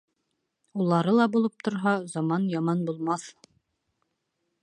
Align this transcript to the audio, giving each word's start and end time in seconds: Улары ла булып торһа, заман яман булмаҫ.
Улары 0.83 1.11
ла 1.17 1.27
булып 1.35 1.59
торһа, 1.67 1.93
заман 2.15 2.49
яман 2.55 2.81
булмаҫ. 2.87 3.29